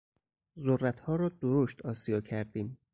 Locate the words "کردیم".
2.21-2.77